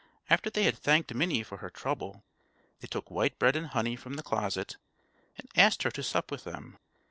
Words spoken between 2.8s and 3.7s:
took white bread and